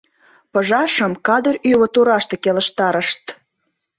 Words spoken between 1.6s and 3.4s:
ӱвӧ тураште келыштарышт.